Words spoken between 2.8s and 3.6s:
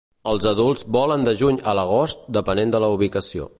la ubicació.